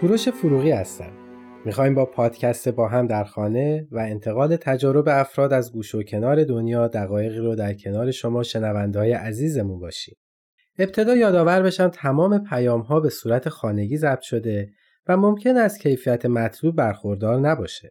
کوروش 0.00 0.28
فروغی 0.28 0.70
هستم. 0.70 1.12
می‌خوایم 1.64 1.94
با 1.94 2.04
پادکست 2.04 2.68
با 2.68 2.88
هم 2.88 3.06
در 3.06 3.24
خانه 3.24 3.88
و 3.90 3.98
انتقال 3.98 4.56
تجارب 4.56 5.08
افراد 5.08 5.52
از 5.52 5.72
گوش 5.72 5.94
و 5.94 6.02
کنار 6.02 6.44
دنیا 6.44 6.88
دقایقی 6.88 7.38
رو 7.38 7.54
در 7.54 7.74
کنار 7.74 8.10
شما 8.10 8.42
شنونده 8.42 8.98
های 8.98 9.12
عزیزمون 9.12 9.80
باشیم. 9.80 10.16
ابتدا 10.78 11.16
یادآور 11.16 11.62
بشم 11.62 11.88
تمام 11.88 12.44
پیام 12.44 12.80
ها 12.80 13.00
به 13.00 13.08
صورت 13.08 13.48
خانگی 13.48 13.96
ضبط 13.96 14.20
شده 14.20 14.70
و 15.08 15.16
ممکن 15.16 15.56
است 15.56 15.80
کیفیت 15.80 16.26
مطلوب 16.26 16.76
برخوردار 16.76 17.40
نباشه. 17.40 17.90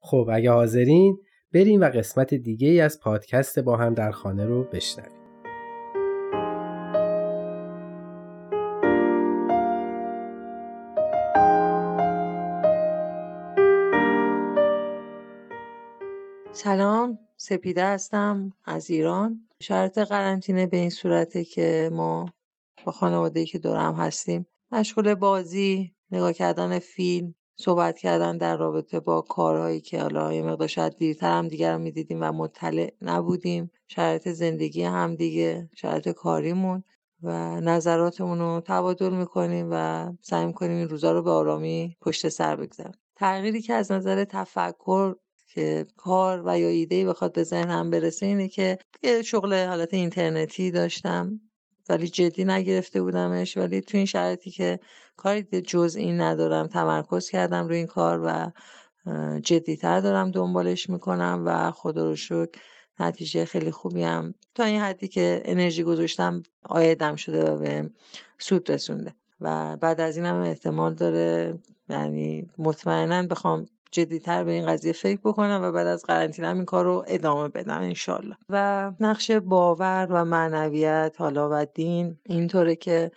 خب 0.00 0.28
اگه 0.32 0.50
حاضرین 0.50 1.18
بریم 1.54 1.80
و 1.80 1.84
قسمت 1.84 2.34
دیگه 2.34 2.68
ای 2.68 2.80
از 2.80 3.00
پادکست 3.00 3.58
با 3.58 3.76
هم 3.76 3.94
در 3.94 4.10
خانه 4.10 4.44
رو 4.44 4.64
بشنویم. 4.64 5.23
سلام 16.64 17.18
سپیده 17.36 17.84
هستم 17.84 18.52
از 18.64 18.90
ایران. 18.90 19.48
شرط 19.60 19.98
قرنطینه 19.98 20.66
به 20.66 20.76
این 20.76 20.90
صورته 20.90 21.44
که 21.44 21.90
ما 21.92 22.26
با 22.84 22.92
خانواده 22.92 23.44
که 23.44 23.58
دورم 23.58 23.94
هستیم 23.94 24.46
مشغول 24.72 25.14
بازی 25.14 25.94
نگاه 26.10 26.32
کردن 26.32 26.78
فیلم 26.78 27.34
صحبت 27.56 27.98
کردن 27.98 28.36
در 28.36 28.56
رابطه 28.56 29.00
با 29.00 29.20
کارهایی 29.20 29.80
که 29.80 30.00
حالا 30.02 30.32
یه 30.32 30.42
مقدار 30.42 30.68
شاید 30.68 30.96
دیرتر 30.96 31.32
هم 31.38 31.48
دیگر 31.48 31.72
رو 31.72 31.78
می‌دیدیم 31.78 32.18
و 32.20 32.32
مطلع 32.32 32.92
نبودیم. 33.02 33.70
شرایط 33.88 34.28
زندگی 34.28 34.82
هم 34.82 35.14
دیگه 35.14 35.68
شرایط 35.74 36.08
کاریمون 36.08 36.84
و 37.22 37.60
نظراتمون 37.60 38.38
رو 38.38 38.62
تبادل 38.64 39.14
می‌کنیم 39.14 39.68
و 39.70 40.12
سعی 40.22 40.46
می‌کنیم 40.46 40.76
این 40.76 40.88
روزا 40.88 41.12
رو 41.12 41.22
به 41.22 41.30
آرامی 41.30 41.96
پشت 42.00 42.28
سر 42.28 42.56
بگذاریم. 42.56 42.94
تغییری 43.16 43.62
که 43.62 43.74
از 43.74 43.92
نظر 43.92 44.24
تفکر 44.24 45.14
که 45.54 45.86
کار 45.96 46.42
و 46.46 46.58
یا 46.58 46.68
ایده 46.68 47.06
بخواد 47.06 47.32
به 47.32 47.42
ذهنم 47.42 47.90
برسه 47.90 48.26
اینه 48.26 48.48
که 48.48 48.78
یه 49.02 49.22
شغل 49.22 49.66
حالت 49.66 49.94
اینترنتی 49.94 50.70
داشتم. 50.70 51.40
ولی 51.88 52.08
جدی 52.08 52.44
نگرفته 52.44 53.02
بودمش. 53.02 53.56
ولی 53.56 53.80
تو 53.80 53.96
این 53.96 54.06
شرایطی 54.06 54.50
که 54.50 54.80
کاری 55.16 55.42
جزئی 55.42 56.12
ندارم 56.12 56.66
تمرکز 56.66 57.28
کردم 57.28 57.68
روی 57.68 57.76
این 57.76 57.86
کار 57.86 58.20
و 58.24 58.50
جدیتر 59.40 60.00
دارم 60.00 60.30
دنبالش 60.30 60.90
می‌کنم 60.90 61.42
و 61.46 61.70
خدا 61.70 62.04
رو 62.04 62.16
شکر 62.16 62.60
نتیجه 63.00 63.44
خیلی 63.44 63.70
خوبی 63.70 64.02
هم 64.02 64.34
تا 64.54 64.64
این 64.64 64.80
حدی 64.80 65.08
که 65.08 65.42
انرژی 65.44 65.82
گذاشتم 65.82 66.42
آیدم 66.62 67.16
شده 67.16 67.50
و 67.50 67.58
به 67.58 67.90
سود 68.38 68.70
رسونده. 68.70 69.14
و 69.40 69.76
بعد 69.76 70.00
از 70.00 70.16
این 70.16 70.26
هم 70.26 70.40
احتمال 70.40 70.94
داره 70.94 71.58
یعنی 71.88 72.50
مطمئنا 72.58 73.22
بخوام 73.22 73.66
جدیتر 73.94 74.44
به 74.44 74.52
این 74.52 74.66
قضیه 74.66 74.92
فکر 74.92 75.20
بکنم 75.24 75.60
و 75.62 75.72
بعد 75.72 75.86
از 75.86 76.02
قرنطینه 76.02 76.48
این 76.48 76.64
کار 76.64 76.84
رو 76.84 77.04
ادامه 77.06 77.48
بدم 77.48 77.80
انشالله. 77.80 78.36
و 78.48 78.92
نقش 79.00 79.30
باور 79.30 80.06
و 80.10 80.24
معنویت 80.24 81.16
حالا 81.18 81.48
و 81.52 81.66
دین 81.74 82.18
اینطوره 82.26 82.76
که 82.76 83.10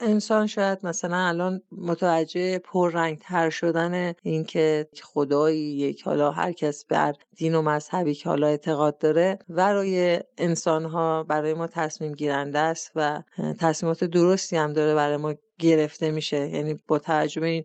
انسان 0.00 0.46
شاید 0.46 0.78
مثلا 0.86 1.16
الان 1.16 1.62
متوجه 1.72 2.58
پررنگتر 2.58 3.50
شدن 3.50 4.12
اینکه 4.22 4.86
خدایی 5.02 5.60
یک 5.60 6.02
حالا 6.02 6.30
هر 6.30 6.52
کس 6.52 6.84
بر 6.84 7.14
دین 7.36 7.54
و 7.54 7.62
مذهبی 7.62 8.14
که 8.14 8.28
حالا 8.28 8.46
اعتقاد 8.46 8.98
داره 8.98 9.38
برای 9.48 10.20
انسان 10.38 10.84
ها 10.84 11.22
برای 11.22 11.54
ما 11.54 11.66
تصمیم 11.66 12.12
گیرنده 12.12 12.58
است 12.58 12.92
و 12.94 13.22
تصمیمات 13.58 14.04
درستی 14.04 14.56
هم 14.56 14.72
داره 14.72 14.94
برای 14.94 15.16
ما 15.16 15.34
گرفته 15.58 16.10
میشه. 16.10 16.48
یعنی 16.48 16.80
با 16.88 16.98
توجه 16.98 17.40
به 17.40 17.46
این 17.46 17.64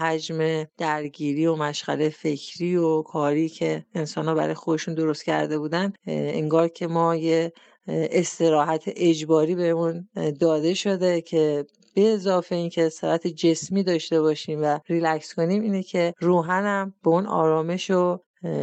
حجم 0.00 0.64
درگیری 0.78 1.46
و 1.46 1.56
مشغله 1.56 2.08
فکری 2.08 2.76
و 2.76 3.02
کاری 3.02 3.48
که 3.48 3.84
انسان 3.94 4.28
ها 4.28 4.34
برای 4.34 4.54
خودشون 4.54 4.94
درست 4.94 5.24
کرده 5.24 5.58
بودن 5.58 5.92
انگار 6.06 6.68
که 6.68 6.86
ما 6.86 7.16
یه 7.16 7.52
استراحت 7.86 8.84
اجباری 8.86 9.54
بهمون 9.54 10.08
داده 10.40 10.74
شده 10.74 11.20
که 11.20 11.66
به 11.94 12.14
اضافه 12.14 12.54
اینکه 12.54 12.86
استراحت 12.86 13.26
جسمی 13.26 13.82
داشته 13.82 14.20
باشیم 14.20 14.62
و 14.62 14.78
ریلکس 14.88 15.34
کنیم 15.34 15.62
اینه 15.62 15.82
که 15.82 16.14
روحنم 16.20 16.94
به 17.04 17.10
اون 17.10 17.26
آرامش 17.26 17.90
و 17.90 18.18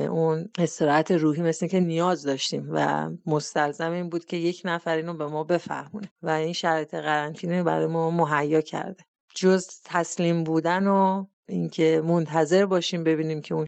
اون 0.09 0.49
استراحت 0.59 1.11
روحی 1.11 1.41
مثل 1.41 1.67
که 1.67 1.79
نیاز 1.79 2.23
داشتیم 2.23 2.67
و 2.71 3.09
مستلزم 3.25 3.91
این 3.91 4.09
بود 4.09 4.25
که 4.25 4.37
یک 4.37 4.61
نفر 4.65 4.95
اینو 4.97 5.13
به 5.13 5.27
ما 5.27 5.43
بفهمونه 5.43 6.11
و 6.21 6.29
این 6.29 6.53
شرایط 6.53 6.95
قرنطینه 6.95 7.63
برای 7.63 7.85
ما 7.85 8.11
مهیا 8.11 8.61
کرده. 8.61 9.03
جز 9.37 9.67
تسلیم 9.85 10.43
بودن 10.43 10.87
و 10.87 11.25
اینکه 11.47 12.01
منتظر 12.05 12.65
باشیم 12.65 13.03
ببینیم 13.03 13.41
که 13.41 13.55
اون 13.55 13.67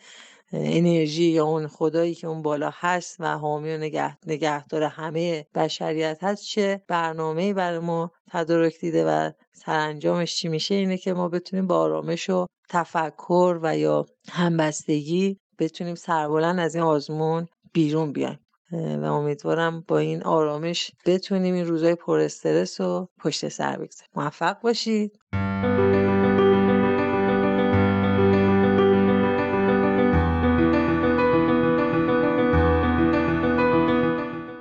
انرژی 0.52 1.24
یا 1.24 1.46
اون 1.46 1.68
خدایی 1.68 2.16
که 2.16 2.28
اون 2.28 2.42
بالا 2.42 2.72
هست 2.74 3.16
و 3.20 3.38
حامی 3.38 3.74
و 3.74 3.78
نگه 3.78 4.18
نگهدار 4.28 4.84
همه 4.84 5.46
بشریت 5.56 6.18
هست 6.22 6.46
چه 6.46 6.82
برنامه 6.88 7.54
برای 7.54 7.80
ما 7.80 8.12
تدارک 8.32 8.80
دیده 8.80 9.06
و 9.06 9.32
سرانجامش 9.54 10.36
چی 10.36 10.48
میشه؟ 10.48 10.76
اینه 10.76 10.98
که 10.98 11.14
ما 11.14 11.30
بتونیم 11.30 11.68
با 11.68 11.80
آرامش 11.80 12.30
و 12.30 12.46
تفکر 12.70 13.60
و 13.62 13.78
یا 13.78 14.06
همبستگی 14.30 15.40
بتونیم 15.60 15.96
سربلند 15.96 16.60
از 16.60 16.76
این 16.76 16.84
آزمون 16.84 17.48
بیرون 17.74 18.14
بیایم. 18.14 18.40
و 18.72 19.06
امیدوارم 19.06 19.84
با 19.88 19.98
این 19.98 20.24
آرامش 20.24 20.92
بتونیم 21.06 21.56
این 21.56 21.66
روزای 21.66 21.96
پر 21.96 22.20
استرس 22.20 22.82
رو 22.82 23.10
پشت 23.20 23.50
سر 23.50 23.78
بگذاریم. 23.78 24.12
موفق 24.16 24.62
باشید. 24.62 25.20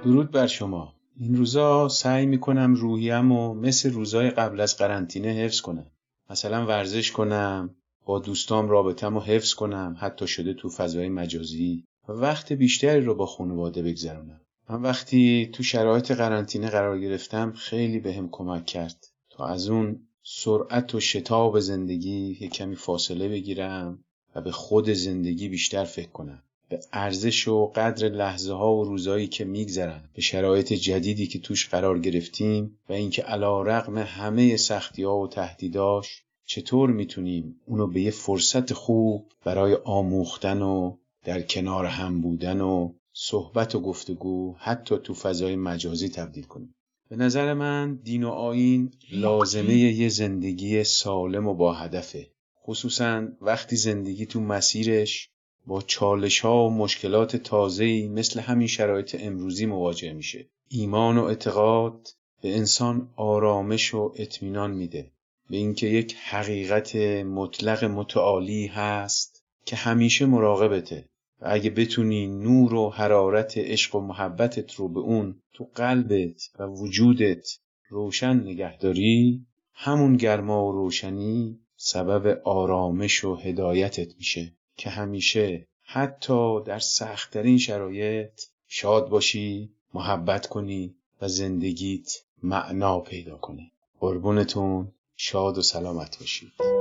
درود 0.04 0.30
بر 0.30 0.46
شما. 0.46 0.94
این 1.16 1.36
روزا 1.36 1.88
سعی 1.88 2.26
می‌کنم 2.26 2.74
روحیم 2.74 3.32
و 3.32 3.54
مثل 3.54 3.92
روزای 3.92 4.30
قبل 4.30 4.60
از 4.60 4.76
قرنطینه 4.76 5.28
حفظ 5.28 5.60
کنم. 5.60 5.90
مثلا 6.30 6.66
ورزش 6.66 7.10
کنم 7.10 7.74
با 8.06 8.18
دوستام 8.18 8.68
رابطم 8.68 9.14
رو 9.14 9.20
حفظ 9.20 9.54
کنم 9.54 9.96
حتی 9.98 10.26
شده 10.26 10.54
تو 10.54 10.68
فضای 10.68 11.08
مجازی. 11.08 11.84
و 12.08 12.12
وقت 12.12 12.52
بیشتری 12.52 13.00
رو 13.00 13.14
با 13.14 13.26
خانواده 13.26 13.82
بگذرونم. 13.82 14.40
من 14.70 14.82
وقتی 14.82 15.50
تو 15.52 15.62
شرایط 15.62 16.12
قرنطینه 16.12 16.70
قرار 16.70 17.00
گرفتم 17.00 17.52
خیلی 17.52 17.98
بهم 17.98 18.24
به 18.24 18.28
کمک 18.32 18.66
کرد. 18.66 19.06
تا 19.30 19.46
از 19.46 19.68
اون 19.68 20.07
سرعت 20.30 20.94
و 20.94 21.00
شتاب 21.00 21.60
زندگی 21.60 22.36
یه 22.40 22.48
کمی 22.48 22.76
فاصله 22.76 23.28
بگیرم 23.28 24.04
و 24.34 24.40
به 24.40 24.52
خود 24.52 24.90
زندگی 24.90 25.48
بیشتر 25.48 25.84
فکر 25.84 26.08
کنم. 26.08 26.42
به 26.68 26.80
ارزش 26.92 27.48
و 27.48 27.66
قدر 27.66 28.08
لحظه 28.08 28.52
ها 28.52 28.74
و 28.74 28.84
روزایی 28.84 29.26
که 29.26 29.44
میگذرن 29.44 30.10
به 30.14 30.22
شرایط 30.22 30.72
جدیدی 30.72 31.26
که 31.26 31.38
توش 31.38 31.68
قرار 31.68 31.98
گرفتیم 31.98 32.78
و 32.88 32.92
اینکه 32.92 33.22
علا 33.22 33.62
رقم 33.62 33.98
همه 33.98 34.56
سختی 34.56 35.02
ها 35.02 35.18
و 35.18 35.28
تهدیداش 35.28 36.22
چطور 36.46 36.90
می‌تونیم 36.90 37.60
اونو 37.66 37.86
به 37.86 38.00
یه 38.00 38.10
فرصت 38.10 38.72
خوب 38.72 39.32
برای 39.44 39.74
آموختن 39.84 40.62
و 40.62 40.96
در 41.24 41.42
کنار 41.42 41.84
هم 41.84 42.20
بودن 42.20 42.60
و 42.60 42.92
صحبت 43.12 43.74
و 43.74 43.80
گفتگو 43.80 44.54
حتی 44.58 44.98
تو 44.98 45.14
فضای 45.14 45.56
مجازی 45.56 46.08
تبدیل 46.08 46.44
کنیم؟ 46.44 46.74
به 47.10 47.16
نظر 47.16 47.54
من 47.54 47.94
دین 47.94 48.24
و 48.24 48.28
آین 48.28 48.90
لازمه 49.12 49.74
یه 49.74 50.08
زندگی 50.08 50.84
سالم 50.84 51.46
و 51.46 51.54
با 51.54 51.74
هدفه. 51.74 52.26
خصوصا 52.66 53.28
وقتی 53.40 53.76
زندگی 53.76 54.26
تو 54.26 54.40
مسیرش 54.40 55.28
با 55.66 55.82
چالش 55.82 56.40
ها 56.40 56.64
و 56.64 56.70
مشکلات 56.70 57.36
تازه‌ای 57.36 58.08
مثل 58.08 58.40
همین 58.40 58.66
شرایط 58.66 59.16
امروزی 59.20 59.66
مواجه 59.66 60.12
میشه. 60.12 60.48
ایمان 60.68 61.18
و 61.18 61.24
اعتقاد 61.24 62.08
به 62.42 62.56
انسان 62.56 63.10
آرامش 63.16 63.94
و 63.94 64.12
اطمینان 64.16 64.70
میده. 64.70 65.10
به 65.50 65.56
اینکه 65.56 65.86
یک 65.86 66.14
حقیقت 66.14 66.96
مطلق 67.26 67.84
متعالی 67.84 68.66
هست 68.66 69.42
که 69.64 69.76
همیشه 69.76 70.26
مراقبته. 70.26 71.08
و 71.40 71.46
اگه 71.50 71.70
بتونی 71.70 72.26
نور 72.26 72.74
و 72.74 72.90
حرارت 72.90 73.58
عشق 73.58 73.94
و 73.94 74.00
محبتت 74.00 74.74
رو 74.74 74.88
به 74.88 75.00
اون 75.00 75.42
تو 75.52 75.70
قلبت 75.74 76.50
و 76.58 76.64
وجودت 76.66 77.58
روشن 77.88 78.40
نگهداری 78.40 79.46
همون 79.74 80.16
گرما 80.16 80.66
و 80.66 80.72
روشنی 80.72 81.58
سبب 81.76 82.40
آرامش 82.44 83.24
و 83.24 83.34
هدایتت 83.34 84.16
میشه 84.16 84.52
که 84.76 84.90
همیشه 84.90 85.66
حتی 85.82 86.62
در 86.64 86.78
سختترین 86.78 87.58
شرایط 87.58 88.40
شاد 88.68 89.08
باشی 89.08 89.70
محبت 89.94 90.46
کنی 90.46 90.94
و 91.22 91.28
زندگیت 91.28 92.12
معنا 92.42 93.00
پیدا 93.00 93.36
کنه. 93.36 93.70
قربونتون 94.00 94.92
شاد 95.16 95.58
و 95.58 95.62
سلامت 95.62 96.18
باشید. 96.20 96.77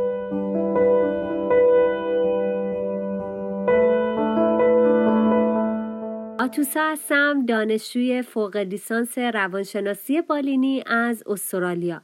آتوسا 6.40 6.92
هستم 6.92 7.46
دانشجوی 7.46 8.22
فوق 8.22 8.58
لیسانس 8.58 9.18
روانشناسی 9.18 10.22
بالینی 10.22 10.84
از 10.88 11.24
استرالیا 11.28 12.02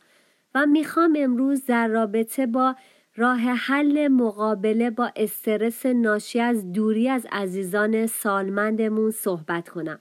و 0.56 0.66
می‌خوام 0.66 1.14
امروز 1.18 1.66
در 1.66 1.88
رابطه 1.88 2.48
با 2.48 2.76
راه 3.16 3.40
حل 3.40 4.08
مقابله 4.08 4.90
با 4.90 5.12
استرس 5.16 5.86
ناشی 5.86 6.40
از 6.40 6.72
دوری 6.72 7.10
از 7.10 7.28
عزیزان 7.32 8.08
سالمندمون 8.08 9.12
صحبت 9.12 9.70
کنم. 9.70 10.00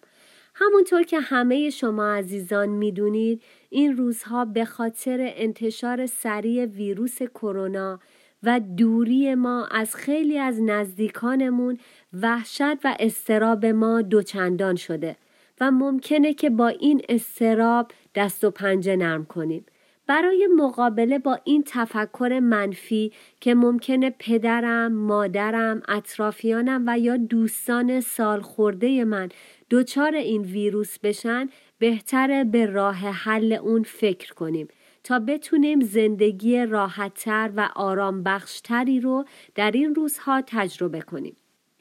همونطور 0.54 1.02
که 1.02 1.20
همه 1.20 1.70
شما 1.70 2.14
عزیزان 2.14 2.68
می‌دونید 2.68 3.42
این 3.70 3.96
روزها 3.96 4.44
به 4.44 4.64
خاطر 4.64 5.18
انتشار 5.20 6.06
سریع 6.06 6.64
ویروس 6.64 7.22
کرونا 7.22 8.00
و 8.42 8.60
دوری 8.60 9.34
ما 9.34 9.66
از 9.66 9.96
خیلی 9.96 10.38
از 10.38 10.62
نزدیکانمون 10.62 11.78
وحشت 12.22 12.84
و 12.84 12.96
استراب 13.00 13.66
ما 13.66 14.02
دوچندان 14.02 14.76
شده 14.76 15.16
و 15.60 15.70
ممکنه 15.70 16.34
که 16.34 16.50
با 16.50 16.68
این 16.68 17.02
استراب 17.08 17.90
دست 18.14 18.44
و 18.44 18.50
پنجه 18.50 18.96
نرم 18.96 19.24
کنیم. 19.24 19.66
برای 20.06 20.48
مقابله 20.56 21.18
با 21.18 21.38
این 21.44 21.64
تفکر 21.66 22.40
منفی 22.42 23.12
که 23.40 23.54
ممکنه 23.54 24.14
پدرم، 24.18 24.92
مادرم، 24.92 25.82
اطرافیانم 25.88 26.84
و 26.86 26.98
یا 26.98 27.16
دوستان 27.16 28.00
سالخورده 28.00 29.04
من 29.04 29.28
دچار 29.70 30.14
این 30.14 30.42
ویروس 30.42 30.98
بشن 30.98 31.48
بهتره 31.78 32.44
به 32.44 32.66
راه 32.66 32.96
حل 32.96 33.52
اون 33.52 33.82
فکر 33.82 34.34
کنیم 34.34 34.68
تا 35.04 35.18
بتونیم 35.18 35.80
زندگی 35.80 36.66
راحتتر 36.66 37.50
و 37.56 37.68
آرام 37.76 38.22
بخشتری 38.22 39.00
رو 39.00 39.24
در 39.54 39.70
این 39.70 39.94
روزها 39.94 40.42
تجربه 40.46 41.00
کنیم. 41.00 41.36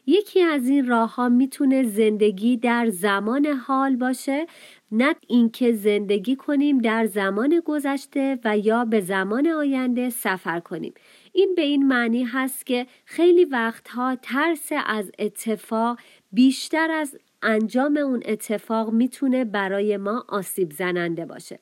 یکی 0.05 0.41
از 0.41 0.69
این 0.69 0.87
راه 0.87 1.15
ها 1.15 1.29
می‌تونه 1.29 1.83
زندگی 1.83 2.57
در 2.57 2.89
زمان 2.89 3.45
حال 3.45 3.95
باشه 3.95 4.47
نه 4.91 5.15
اینکه 5.27 5.71
زندگی 5.71 6.35
کنیم 6.35 6.77
در 6.77 7.05
زمان 7.05 7.61
گذشته 7.65 8.39
و 8.43 8.57
یا 8.57 8.85
به 8.85 9.01
زمان 9.01 9.47
آینده 9.47 10.09
سفر 10.09 10.59
کنیم 10.59 10.93
این 11.33 11.55
به 11.55 11.61
این 11.61 11.87
معنی 11.87 12.23
هست 12.23 12.65
که 12.65 12.87
خیلی 13.05 13.45
وقتها 13.45 14.15
ترس 14.15 14.69
از 14.85 15.11
اتفاق 15.19 15.99
بیشتر 16.31 16.91
از 16.91 17.17
انجام 17.41 17.97
اون 17.97 18.21
اتفاق 18.25 18.91
می‌تونه 18.93 19.45
برای 19.45 19.97
ما 19.97 20.25
آسیب 20.27 20.71
زننده 20.71 21.25
باشه 21.25 21.59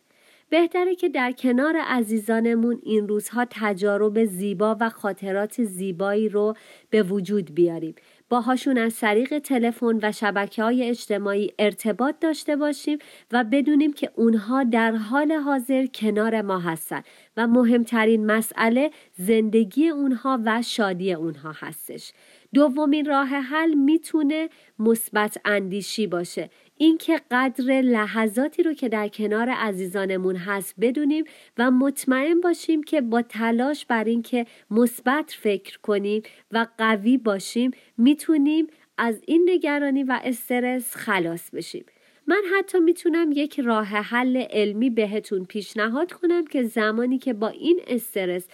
بهتره 0.49 0.95
که 0.95 1.09
در 1.09 1.31
کنار 1.31 1.77
عزیزانمون 1.77 2.79
این 2.83 3.07
روزها 3.07 3.45
تجارب 3.49 4.25
زیبا 4.25 4.77
و 4.79 4.89
خاطرات 4.89 5.63
زیبایی 5.63 6.29
رو 6.29 6.53
به 6.89 7.03
وجود 7.03 7.55
بیاریم 7.55 7.95
باهاشون 8.29 8.77
از 8.77 8.99
طریق 8.99 9.39
تلفن 9.39 9.99
و 10.01 10.11
شبکه 10.11 10.63
های 10.63 10.89
اجتماعی 10.89 11.53
ارتباط 11.59 12.15
داشته 12.21 12.55
باشیم 12.55 12.97
و 13.31 13.43
بدونیم 13.43 13.93
که 13.93 14.11
اونها 14.15 14.63
در 14.63 14.95
حال 14.95 15.31
حاضر 15.31 15.85
کنار 15.85 16.41
ما 16.41 16.59
هستن 16.59 17.01
و 17.37 17.47
مهمترین 17.47 18.25
مسئله 18.25 18.91
زندگی 19.17 19.89
اونها 19.89 20.39
و 20.45 20.61
شادی 20.61 21.13
اونها 21.13 21.51
هستش. 21.55 22.11
دومین 22.53 23.05
راه 23.05 23.27
حل 23.27 23.73
می‌تونه 23.73 24.49
مثبت 24.79 25.37
اندیشی 25.45 26.07
باشه. 26.07 26.49
اینکه 26.77 27.21
قدر 27.31 27.81
لحظاتی 27.81 28.63
رو 28.63 28.73
که 28.73 28.89
در 28.89 29.07
کنار 29.07 29.49
عزیزانمون 29.49 30.35
هست 30.35 30.75
بدونیم 30.81 31.23
و 31.57 31.71
مطمئن 31.71 32.41
باشیم 32.41 32.83
که 32.83 33.01
با 33.01 33.21
تلاش 33.21 33.85
بر 33.85 34.03
اینکه 34.03 34.45
مثبت 34.71 35.35
فکر 35.39 35.79
کنیم 35.79 36.21
و 36.51 36.67
قوی 36.77 37.17
باشیم 37.17 37.71
می‌تونیم 37.97 38.67
از 38.97 39.21
این 39.27 39.49
نگرانی 39.49 40.03
و 40.03 40.19
استرس 40.23 40.95
خلاص 40.95 41.49
بشیم. 41.49 41.85
من 42.27 42.41
حتی 42.57 42.79
می‌تونم 42.79 43.31
یک 43.31 43.59
راه 43.59 43.87
حل 43.87 44.37
علمی 44.37 44.89
بهتون 44.89 45.45
پیشنهاد 45.45 46.11
کنم 46.11 46.45
که 46.45 46.63
زمانی 46.63 47.17
که 47.17 47.33
با 47.33 47.47
این 47.47 47.79
استرس 47.87 48.47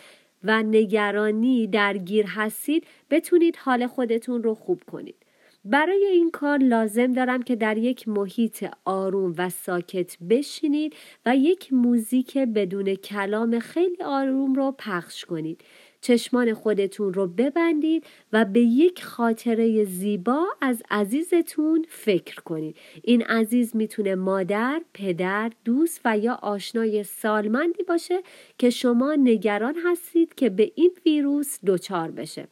و 0.46 0.64
نگرانی 0.64 1.68
درگیر 1.68 2.26
هستید 2.26 2.88
بتونید 3.10 3.56
حال 3.56 3.88
خودتون 3.88 4.44
رو 4.44 4.56
خوب 4.56 4.84
کنید. 4.88 5.25
برای 5.66 6.06
این 6.06 6.32
کار 6.32 6.58
لازم 6.58 7.12
دارم 7.12 7.44
که 7.44 7.56
در 7.56 7.78
یک 7.78 8.08
محیط 8.08 8.66
آروم 8.86 9.34
و 9.38 9.50
ساکت 9.50 10.18
بشینید 10.30 10.96
و 11.26 11.36
یک 11.36 11.74
موزیک 11.74 12.38
بدون 12.38 12.96
کلام 12.96 13.60
خیلی 13.60 14.04
آروم 14.04 14.54
رو 14.54 14.76
پخش 14.78 15.26
کنید. 15.26 15.62
چشمان 16.02 16.54
خودتون 16.54 17.14
رو 17.14 17.28
ببندید 17.28 18.06
و 18.34 18.46
به 18.46 18.60
یک 18.60 19.04
خاطره 19.04 19.84
زیبا 19.84 20.46
از 20.62 20.84
عزیزتون 20.92 21.86
فکر 21.90 22.36
کنید. 22.36 22.76
این 23.04 23.22
عزیز 23.22 23.76
می‌تونه 23.76 24.16
مادر، 24.16 24.82
پدر، 24.94 25.52
دوست 25.64 26.02
و 26.06 26.18
یا 26.18 26.34
آشنای 26.34 27.04
سالمندی 27.04 27.84
باشه 27.84 28.22
که 28.58 28.70
شما 28.70 29.16
نگران 29.16 29.76
هستید 29.86 30.36
که 30.36 30.50
به 30.50 30.72
این 30.76 30.92
ویروس 31.06 31.60
دچار 31.66 32.12
بشه. 32.12 32.48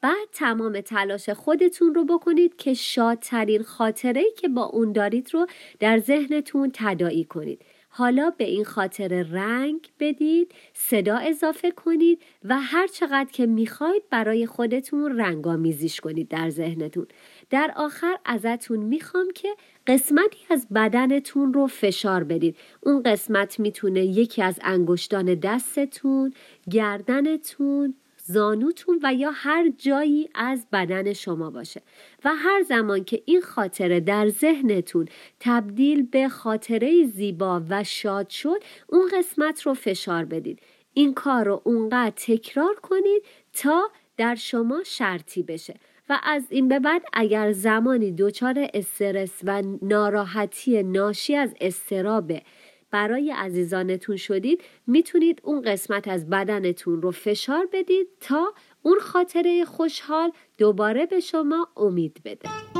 بعد 0.00 0.28
تمام 0.32 0.80
تلاش 0.80 1.30
خودتون 1.30 1.94
رو 1.94 2.04
بکنید 2.04 2.56
که 2.56 2.74
شادترین 2.74 3.62
خاطره 3.62 4.24
که 4.36 4.48
با 4.48 4.64
اون 4.64 4.92
دارید 4.92 5.34
رو 5.34 5.46
در 5.80 5.98
ذهنتون 5.98 6.70
تداعی 6.74 7.24
کنید. 7.24 7.62
حالا 7.90 8.30
به 8.30 8.44
این 8.44 8.64
خاطر 8.64 9.22
رنگ 9.22 9.88
بدید، 10.00 10.52
صدا 10.74 11.16
اضافه 11.16 11.70
کنید 11.70 12.22
و 12.44 12.60
هر 12.60 12.86
چقدر 12.86 13.30
که 13.32 13.46
می‌خواید 13.46 14.02
برای 14.10 14.46
خودتون 14.46 15.18
رنگامیزیش 15.18 16.00
کنید 16.00 16.28
در 16.28 16.50
ذهنتون. 16.50 17.06
در 17.50 17.72
آخر 17.76 18.18
ازتون 18.24 18.78
می‌خوام 18.78 19.26
که 19.34 19.48
قسمتی 19.86 20.38
از 20.50 20.66
بدنتون 20.74 21.52
رو 21.52 21.66
فشار 21.66 22.24
بدید. 22.24 22.56
اون 22.80 23.02
قسمت 23.02 23.60
می‌تونه 23.60 24.04
یکی 24.04 24.42
از 24.42 24.58
انگشتان 24.62 25.34
دستتون، 25.34 26.32
گردنتون، 26.70 27.94
زانوتون 28.28 29.00
و 29.02 29.14
یا 29.14 29.30
هر 29.34 29.68
جایی 29.78 30.28
از 30.34 30.66
بدن 30.72 31.12
شما 31.12 31.50
باشه. 31.50 31.82
و 32.24 32.34
هر 32.34 32.62
زمان 32.62 33.04
که 33.04 33.22
این 33.24 33.40
خاطره 33.40 34.00
در 34.00 34.28
ذهنتون 34.28 35.08
تبدیل 35.40 36.02
به 36.02 36.28
خاطره 36.28 37.04
زیبا 37.04 37.62
و 37.70 37.84
شاد 37.84 38.28
شد 38.28 38.62
اون 38.86 39.10
قسمت 39.18 39.62
رو 39.62 39.74
فشار 39.74 40.24
بدید. 40.24 40.60
این 40.94 41.14
کار 41.14 41.44
رو 41.44 41.62
اونقدر 41.64 42.12
تکرار 42.16 42.74
کنید 42.74 43.22
تا 43.52 43.90
در 44.16 44.34
شما 44.34 44.82
شرطی 44.86 45.42
بشه. 45.42 45.74
و 46.08 46.18
از 46.22 46.42
این 46.50 46.68
به 46.68 46.78
بعد 46.78 47.02
اگر 47.12 47.52
زمانی 47.52 48.12
دچار 48.12 48.68
استرس 48.74 49.40
و 49.44 49.62
ناراحتی 49.82 50.82
ناشی 50.82 51.36
از 51.36 51.54
استرابه 51.60 52.42
برای 52.90 53.30
عزیزانتون 53.30 54.16
شدید 54.16 54.62
می‌تونید 54.86 55.40
اون 55.44 55.62
قسمت 55.62 56.08
از 56.08 56.30
بدنتون 56.30 57.02
رو 57.02 57.10
فشار 57.10 57.68
بدید 57.72 58.08
تا 58.20 58.54
اون 58.82 58.98
خاطره 58.98 59.64
خوشحال 59.64 60.32
دوباره 60.58 61.06
به 61.06 61.20
شما 61.20 61.68
امید 61.76 62.20
بده. 62.24 62.77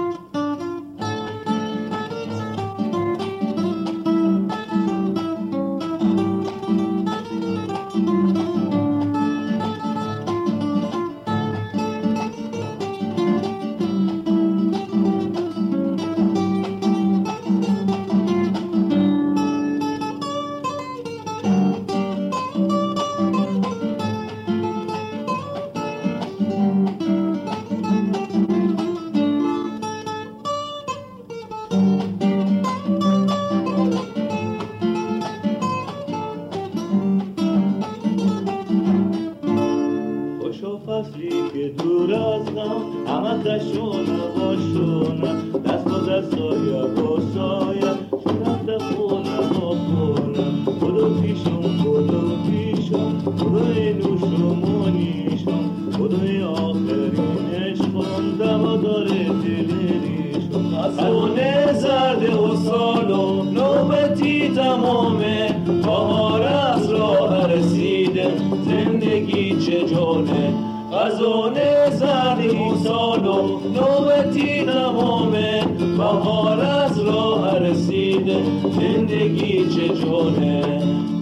زردی 72.89 72.99
سال 72.99 73.27
و 73.27 73.61
نوبتی 73.69 74.65
تمامه 74.65 75.65
بهار 75.99 76.61
از 76.61 76.99
راه 76.99 77.59
رسیده. 77.59 78.43
زندگی 78.81 79.69
چه 79.69 79.89
جانه 79.89 80.63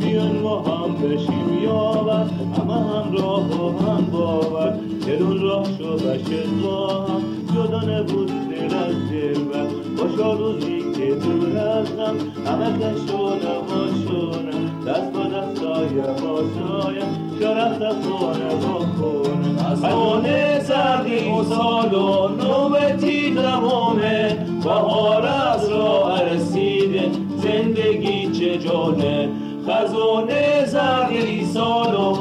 بیان 0.01 0.37
ما 0.43 0.63
هم 0.63 0.95
بشیم 0.95 1.63
یاور 1.65 2.31
همه 2.59 2.75
هم 2.75 3.13
راه 3.13 3.63
و 3.63 3.79
هم 3.79 4.07
باور. 4.13 4.79
دلون 5.07 5.41
راه 5.41 5.65
شو 5.79 5.97
بشه 5.97 6.43
با 6.63 7.05
هم. 7.05 7.23
جدا 7.55 7.81
نبود 7.81 8.27
دل 8.27 8.75
از 8.75 8.95
دل 9.11 9.41
و 9.41 9.67
باشا 9.97 10.33
روزی 10.33 10.79
که 10.97 11.15
دور 11.15 11.59
ازم 11.59 12.17
همه 12.47 12.79
کشونه 12.79 13.55
باشونه 13.69 14.53
دست 14.87 15.13
با 15.13 15.23
دست 15.23 15.61
سایه 15.61 16.03
با 16.03 16.43
سایه. 16.59 17.03
شرخت 17.41 17.93
خونه 17.93 18.55
با 18.55 18.79
خونه 18.79 19.36
خونه 19.75 20.61
سردی 20.61 21.31
و 21.31 21.45
سال 21.45 21.95
و 21.95 22.29
نوبتی 22.29 23.35
تمامه 23.35 24.37
بهار 24.65 25.27
از 25.27 25.69
راه 25.71 26.23
رسیده 26.23 27.11
زندگی 27.37 28.33
چه 28.33 28.59
جانه 28.59 29.29
خزانه 29.69 30.65
زردی 30.67 31.45
سال 31.45 31.95
و 31.95 32.17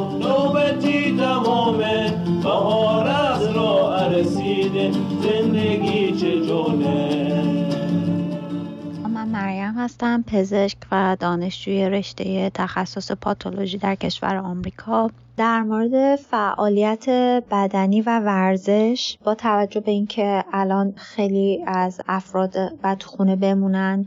هستم 9.85 10.23
پزشک 10.27 10.77
و 10.91 11.17
دانشجوی 11.19 11.89
رشته 11.89 12.49
تخصص 12.53 13.11
پاتولوژی 13.11 13.77
در 13.77 13.95
کشور 13.95 14.35
آمریکا. 14.35 15.09
در 15.37 15.61
مورد 15.61 16.15
فعالیت 16.15 17.09
بدنی 17.51 18.01
و 18.01 18.19
ورزش 18.19 19.17
با 19.23 19.35
توجه 19.35 19.79
به 19.79 19.91
اینکه 19.91 20.43
الان 20.53 20.93
خیلی 20.95 21.63
از 21.67 22.01
افراد 22.07 22.55
و 22.83 22.95
خونه 23.05 23.35
بمونن 23.35 24.05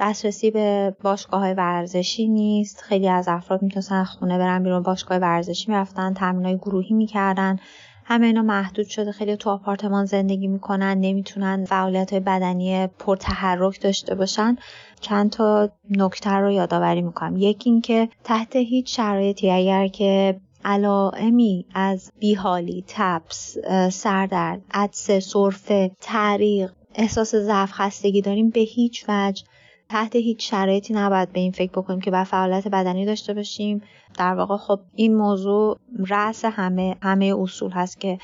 دسترسی 0.00 0.50
به 0.50 0.96
باشگاه 1.02 1.40
های 1.40 1.54
ورزشی 1.54 2.28
نیست. 2.28 2.80
خیلی 2.80 3.08
از 3.08 3.28
افراد 3.28 3.62
می‌تونستن 3.62 4.04
خونه 4.04 4.38
برن 4.38 4.62
بیرون 4.62 4.82
باشگاه 4.82 5.18
ورزشی 5.18 5.70
می‌رفتن 5.70 6.14
تمرین 6.14 6.56
گروهی 6.56 6.94
می‌کردن. 6.94 7.58
همه 8.10 8.26
اینا 8.26 8.42
محدود 8.42 8.86
شده. 8.86 9.12
خیلی 9.12 9.36
تو 9.36 9.50
آپارتمان 9.50 10.04
زندگی 10.04 10.46
می‌کنن 10.46 10.98
نمی‌تونن 11.00 11.64
فعالیت 11.64 12.14
بدنی 12.14 12.86
پرتحرک 12.86 13.80
داشته 13.80 14.14
باشن. 14.14 14.56
چند 15.00 15.30
تا 15.30 15.70
نکته 15.90 16.30
رو 16.30 16.50
یادآوری 16.50 17.02
می‌کنم. 17.02 17.36
یکی 17.36 17.70
اینکه 17.70 18.08
تحت 18.24 18.56
هیچ 18.56 18.96
شرایطی 18.96 19.50
اگر 19.50 19.88
که 19.88 20.40
علائمی 20.64 21.66
از 21.74 22.12
بیحالی 22.18 22.84
تپس 22.88 23.56
سردرد 23.90 24.60
عدسه 24.70 25.20
سرفه 25.20 25.90
تعریق 26.00 26.72
احساس 26.94 27.34
ضعف 27.34 27.72
خستگی 27.72 28.22
داریم 28.22 28.50
به 28.50 28.60
هیچ 28.60 29.04
وجه 29.08 29.44
تحت 29.90 30.16
هیچ 30.16 30.50
شرایطی 30.50 30.94
نباید 30.94 31.32
به 31.32 31.40
این 31.40 31.52
فکر 31.52 31.72
بکنیم 31.72 32.00
که 32.00 32.10
باید 32.10 32.26
فعالیت 32.26 32.68
بدنی 32.68 33.06
داشته 33.06 33.34
باشیم. 33.34 33.82
در 34.18 34.34
واقع 34.34 34.56
خب 34.56 34.80
این 34.94 35.16
موضوع 35.16 35.78
رأس 35.98 36.44
همه 36.44 36.96
همه 37.02 37.34
اصول 37.38 37.70
هست 37.70 38.00
که 38.00 38.18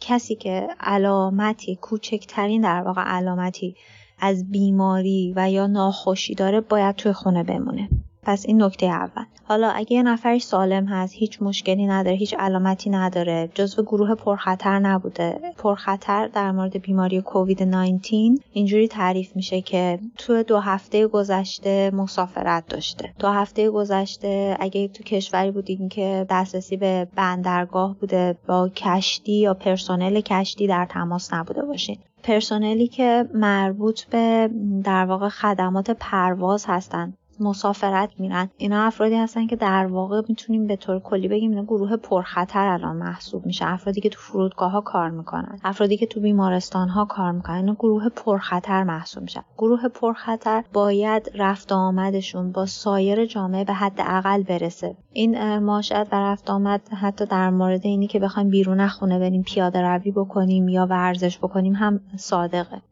کسی 0.00 0.34
که 0.34 0.68
علامتی 0.80 1.76
کوچکترین 1.76 2.62
در 2.62 2.82
واقع 2.82 3.02
علامتی 3.02 3.76
از 4.18 4.50
بیماری 4.50 5.32
و 5.36 5.50
یا 5.50 5.66
ناخوشی 5.66 6.34
داره 6.34 6.60
باید 6.60 6.96
توی 6.96 7.12
خونه 7.12 7.42
بمونه. 7.42 7.88
پس 8.24 8.46
این 8.46 8.62
نکته 8.62 8.86
اول. 8.86 9.24
حالا 9.48 9.70
اگه 9.70 9.92
یه 9.92 10.02
نفری 10.02 10.38
سالم 10.38 10.86
هست 10.86 11.14
هیچ 11.14 11.42
مشکلی 11.42 11.86
نداره 11.86 12.16
هیچ 12.16 12.34
علامتی 12.38 12.90
نداره 12.90 13.50
جزو 13.54 13.82
گروه 13.82 14.14
پرخطر 14.14 14.78
نبوده. 14.78 15.40
پرخطر 15.58 16.26
در 16.28 16.52
مورد 16.52 16.78
بیماری 16.78 17.20
کووید 17.20 17.62
19 17.62 18.16
اینجوری 18.52 18.88
تعریف 18.88 19.36
میشه 19.36 19.60
که 19.60 19.98
تو 20.18 20.42
دو 20.42 20.58
هفته 20.58 21.06
گذشته 21.06 21.90
مسافرت 21.94 22.66
داشته. 22.68 23.14
دو 23.18 23.28
هفته 23.28 23.70
گذشته 23.70 24.56
اگه 24.60 24.88
تو 24.88 25.02
کشوری 25.02 25.50
بودین 25.50 25.88
که 25.88 26.26
دسترسی 26.30 26.76
به 26.76 27.08
بندرگاه 27.16 27.96
بوده 28.00 28.36
با 28.48 28.68
کشتی 28.68 29.32
یا 29.32 29.54
پرسنل 29.54 30.20
کشتی 30.20 30.66
در 30.66 30.86
تماس 30.90 31.32
نبوده 31.34 31.62
باشین. 31.62 31.98
پرسنلی 32.22 32.88
که 32.88 33.28
مربوط 33.34 34.04
به 34.04 34.50
در 34.84 35.04
واقع 35.04 35.28
خدمات 35.28 35.90
پرواز 35.90 36.64
هستن. 36.68 37.14
مسافرت 37.40 38.10
میرن. 38.18 38.50
اینا 38.56 38.82
افرادی 38.86 39.14
هستن 39.14 39.46
که 39.46 39.56
در 39.56 39.86
واقع 39.86 40.22
می‌تونیم 40.28 40.66
به 40.66 40.76
طور 40.76 41.00
کلی 41.00 41.28
بگیم 41.28 41.50
اینا 41.50 41.64
گروه 41.64 41.96
پرخطر 41.96 42.68
الان 42.68 42.96
محسوب 42.96 43.46
میشه. 43.46 43.66
افرادی 43.66 44.00
که 44.00 44.08
تو 44.08 44.20
فرودگاه 44.20 44.70
ها 44.70 44.80
کار 44.80 45.10
می‌کنن. 45.10 45.58
افرادی 45.64 45.96
که 45.96 46.06
تو 46.06 46.20
بیمارستان 46.20 46.88
ها 46.88 47.04
کار 47.04 47.32
می‌کنن. 47.32 47.56
اینا 47.56 47.74
گروه 47.74 48.08
پرخطر 48.08 48.84
محسوب 48.84 49.22
میشن 49.22 49.42
گروه 49.58 49.88
پرخطر 49.88 50.64
باید 50.72 51.30
رفت 51.34 51.72
آمدشون 51.72 52.52
با 52.52 52.66
سایر 52.66 53.26
جامعه 53.26 53.64
به 53.64 53.72
حد 53.72 54.00
اقل 54.00 54.42
برسه. 54.42 54.96
این 55.14 55.58
ماشد 55.58 56.06
و 56.12 56.16
رفت 56.16 56.50
آمد 56.50 56.88
حتی 56.88 57.26
در 57.26 57.50
مورد 57.50 57.86
اینی 57.86 58.06
که 58.06 58.18
بخوایم 58.18 58.50
بیرون 58.50 58.88
خونه 58.88 59.18
بریم 59.18 59.42
پیاده 59.42 59.80
روی 59.80 60.10
بکنیم 60.10 60.68
یا 60.68 60.86
ورزش 60.86 61.38
بکنیم 61.38 61.72
هم 61.72 62.00
صادقه. 62.16 62.82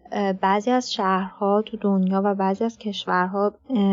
بعضی 0.41 0.71
از 0.71 0.93
شهرها 0.93 1.63
تو 1.67 1.77
دنیا 1.77 2.23
و 2.25 2.35
بعضی 2.35 2.65
از 2.65 2.79
کشورها 2.79 3.53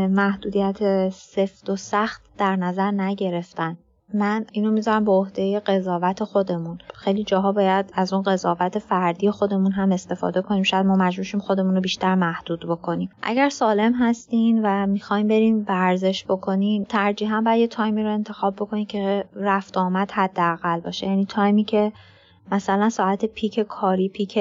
محدودیت 0.09 1.09
سفت 1.09 1.69
و 1.69 1.75
سخت 1.75 2.21
در 2.37 2.55
نظر 2.55 2.91
نگرفتن. 2.91 3.77
من 4.13 4.45
اینو 4.51 4.71
می‌ذارم 4.71 5.05
به 5.05 5.11
عهده 5.11 5.59
قضاوت 5.59 6.23
خودمون. 6.23 6.77
خیلی 6.95 7.23
جاها 7.23 7.51
باید 7.51 7.91
از 7.93 8.13
اون 8.13 8.23
قضاوت 8.23 8.79
فردی 8.79 9.31
خودمون 9.31 9.71
هم 9.71 9.91
استفاده 9.91 10.41
کنیم. 10.41 10.63
شاید 10.63 10.85
ما 10.85 10.95
مجبورشیم 10.95 11.39
خودمون 11.39 11.75
رو 11.75 11.81
بیشتر 11.81 12.15
محدود 12.15 12.65
بکنیم. 12.65 13.09
اگر 13.21 13.49
سالم 13.49 13.93
هستین 13.93 14.61
و 14.63 14.87
می‌خوایم 14.87 15.27
بریم 15.27 15.65
ورزش 15.67 16.25
بکنین 16.25 16.85
ترجیحاً 16.85 17.41
باید 17.41 17.59
یه 17.59 17.67
تایمی 17.67 18.03
رو 18.03 18.13
انتخاب 18.13 18.55
بکنین 18.55 18.85
که 18.85 19.25
رفت 19.35 19.77
آمد 19.77 20.11
حداقل 20.11 20.79
باشه. 20.79 21.07
یعنی 21.07 21.25
تایمی 21.25 21.63
که 21.63 21.91
مثلا 22.51 22.89
ساعت 22.89 23.25
پیک 23.25 23.59
کاری 23.59 24.09
پیک 24.09 24.39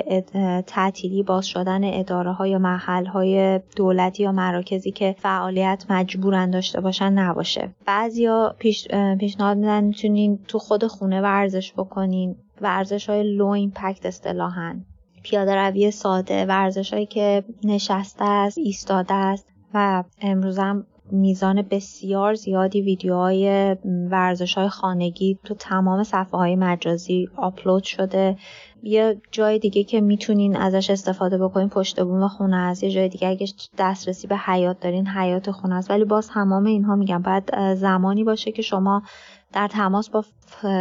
تعطیلی 0.67 1.23
باز 1.23 1.47
شدن 1.47 1.85
اداره 1.85 2.33
ها 2.33 2.47
یا 2.47 2.59
محل 2.59 3.07
های 3.07 3.61
دولتی 3.77 4.23
یا 4.23 4.33
مراکزی 4.33 4.91
که 4.91 5.17
فعالیت 5.19 5.85
مجبورن 5.91 6.51
داشته 6.51 6.81
باشن 6.81 7.13
نباشه. 7.13 7.75
بعضیا 7.87 8.57
پیش، 8.59 8.89
پیشنهاد 9.21 9.57
میدن 9.57 9.85
می‌تونین 9.85 10.39
تو 10.49 10.59
خود 10.59 10.87
خونه 10.87 11.21
ورزش 11.21 11.73
بکنین. 11.73 12.37
ورزش 12.61 13.11
های 13.11 13.37
لو 13.37 13.47
ایمپکت 13.47 14.07
اصطلاحا. 14.07 14.81
پیاده 15.23 15.55
روی 15.55 15.91
ساده 15.91 16.47
ورزش 16.47 16.93
هایی 16.93 17.07
که 17.07 17.45
نشسته 17.65 18.25
است 18.25 18.59
ایستاده 18.59 19.15
است 19.15 19.49
و 19.75 20.05
امروزم 20.21 20.87
میزان 21.13 21.63
بسیار 21.63 22.35
زیادی 22.35 22.83
ویدیوهای 22.83 23.77
ورزش 24.11 24.55
های 24.55 24.69
خانگی 24.69 25.39
تو 25.45 25.55
تمام 25.55 26.03
صفحه 26.03 26.39
های 26.39 26.57
مجازی 26.57 27.29
آپلود 27.37 27.83
شده. 27.83 28.37
یه 28.83 29.21
جای 29.31 29.59
دیگه 29.59 29.85
که 29.85 30.01
می‌تونین 30.01 30.57
ازش 30.57 30.91
استفاده 30.91 31.39
بکنین 31.39 31.69
پشت 31.69 32.01
بوم 32.01 32.29
خونه 32.29 32.57
است 32.57 32.83
یه 32.83 32.91
جای 32.91 33.09
دیگه 33.09 33.29
اگه 33.29 33.47
دسترسی 33.79 34.27
به 34.27 34.37
حیاط 34.37 34.81
دارین 34.81 35.07
حیاط 35.07 35.51
خونه 35.51 35.75
است 35.75 35.91
ولی 35.91 36.05
باز 36.05 36.29
تمام 36.29 36.65
اینها 36.65 36.97
میگم. 36.97 37.23
باید 37.23 37.75
زمانی 37.75 38.25
باشه 38.25 38.53
که 38.53 38.63
شما 38.63 39.03
در 39.53 39.69
تماس 39.69 40.11
با 40.11 40.25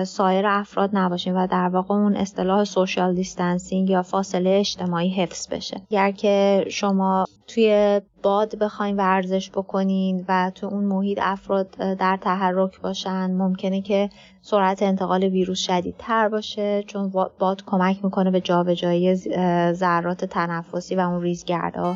سایر 0.03 0.47
افراد 0.47 0.89
نباشین 0.93 1.36
و 1.36 1.47
در 1.47 1.69
واقع 1.69 1.95
اون 1.95 2.15
اصطلاح 2.15 2.63
social 2.63 3.15
distancing 3.15 3.89
یا 3.89 4.01
فاصله 4.01 4.50
اجتماعی 4.50 5.09
حفظ 5.09 5.47
بشه. 5.47 5.81
اگر 5.91 6.12
که 6.12 6.65
شما 6.69 7.25
توی 7.47 8.01
پارک 8.24 8.55
بخواین 8.55 8.97
ورزش 8.97 9.50
بکنین 9.50 10.25
و 10.27 10.51
تو 10.55 10.67
اون 10.67 10.83
محیط 10.83 11.19
افراد 11.21 11.69
در 11.77 12.17
تحرک 12.21 12.81
باشن 12.81 13.31
ممکنه 13.31 13.81
که 13.81 14.09
سرعت 14.41 14.83
انتقال 14.83 15.24
ویروس 15.24 15.59
شدیدتر 15.59 16.29
باشه 16.29 16.83
چون 16.88 17.09
باد 17.39 17.63
کمک 17.65 18.03
می‌کنه 18.03 18.31
به 18.31 18.41
جابجایی 18.41 19.15
ذرات 19.74 20.25
تنفسی 20.25 20.95
و 20.95 21.00
اون 21.00 21.21
ریزگردها. 21.21 21.95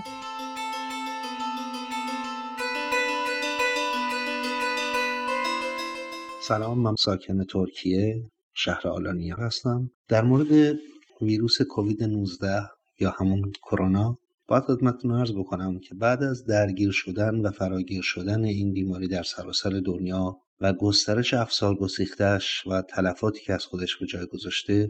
سلام 6.51 6.79
من 6.79 6.95
ساکن 6.95 7.43
ترکیه 7.43 8.31
شهر 8.53 8.87
آلانیا 8.87 9.35
هستم. 9.35 9.91
در 10.07 10.23
مورد 10.23 10.79
ویروس 11.21 11.61
کووید 11.61 12.03
19 12.03 12.61
یا 12.99 13.09
همون 13.19 13.51
کرونا 13.51 14.17
باید 14.47 14.63
خدمتتون 14.63 15.11
عرض 15.11 15.31
بکنم 15.31 15.79
که 15.79 15.95
بعد 15.95 16.23
از 16.23 16.45
درگیر 16.45 16.91
شدن 16.91 17.35
و 17.35 17.51
فراگیر 17.51 18.01
شدن 18.01 18.43
این 18.43 18.73
بیماری 18.73 19.07
در 19.07 19.23
سراسر 19.23 19.81
دنیا 19.85 20.37
و 20.61 20.73
گسترش 20.73 21.33
افسار 21.33 21.75
گسیختش 21.75 22.67
و 22.67 22.81
تلفاتی 22.81 23.41
که 23.41 23.53
از 23.53 23.65
خودش 23.65 23.97
به 23.97 24.05
جای 24.05 24.25
گذاشته 24.25 24.89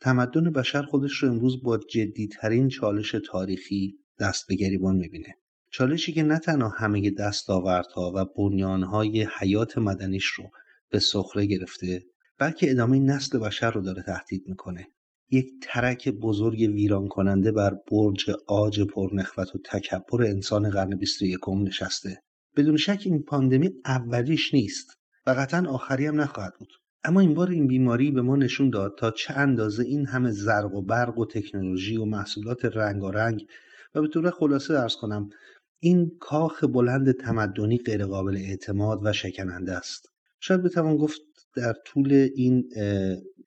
تمدن 0.00 0.52
بشر 0.52 0.82
خودش 0.82 1.12
رو 1.12 1.28
امروز 1.28 1.62
با 1.62 1.78
جدیترین 1.78 2.68
چالش 2.68 3.14
تاریخی 3.26 3.94
دست 4.20 4.46
به 4.48 4.54
گریبان 4.54 4.96
می‌بینه. 4.96 5.34
چالشی 5.70 6.12
که 6.12 6.22
نه 6.22 6.38
تنها 6.38 6.68
همه 6.68 7.10
دستاوردها 7.10 8.12
و 8.14 8.24
بنیانهای 8.24 9.26
حیات 9.40 9.78
مدنیش 9.78 10.26
رو 10.26 10.44
به 10.90 10.98
سخره 10.98 11.46
گرفته 11.46 12.04
بلکه 12.38 12.70
ادامه 12.70 12.98
نسل 12.98 13.38
بشر 13.38 13.70
رو 13.70 13.80
داره 13.80 14.02
تهدید 14.02 14.48
می‌کنه. 14.48 14.88
یک 15.30 15.46
ترک 15.62 16.08
بزرگ 16.08 16.58
ویران 16.58 17.08
کننده 17.08 17.52
بر 17.52 17.76
برج 17.90 18.30
آج 18.46 18.80
پرنخوت 18.80 19.54
و 19.54 19.58
تکبر 19.64 20.22
انسان 20.22 20.70
قرن 20.70 20.96
21 20.96 21.40
نشسته. 21.48 22.22
بدون 22.56 22.76
شک 22.76 23.02
این 23.04 23.22
پاندمی 23.22 23.70
اولیش 23.84 24.54
نیست 24.54 24.98
و 25.26 25.30
قطعا 25.30 25.70
آخری 25.70 26.06
هم 26.06 26.20
نخواهد 26.20 26.52
بود. 26.58 26.68
اما 27.04 27.20
این 27.20 27.34
بار 27.34 27.50
این 27.50 27.66
بیماری 27.66 28.10
به 28.10 28.22
ما 28.22 28.36
نشون 28.36 28.70
داد 28.70 28.94
تا 28.98 29.10
چه 29.10 29.34
اندازه 29.34 29.84
این 29.84 30.06
همه 30.06 30.30
زرق 30.30 30.74
و 30.74 30.82
برق 30.82 31.18
و 31.18 31.26
تکنولوژی 31.26 31.96
و 31.96 32.04
محصولات 32.04 32.64
رنگارنگ 32.64 33.46
و 33.94 34.00
به 34.00 34.08
طور 34.08 34.30
خلاصه 34.30 34.74
ارز 34.74 34.94
کنم 34.96 35.28
این 35.78 36.10
کاخ 36.20 36.64
بلند 36.64 37.12
تمدنی 37.12 37.78
غیرقابل 37.78 38.36
اعتماد 38.36 39.00
و 39.02 39.12
شکننده 39.12 39.72
است. 39.72 40.15
شاید 40.46 40.62
بتوان 40.62 40.96
گفت 40.96 41.20
در 41.56 41.74
طول 41.86 42.28
این 42.34 42.68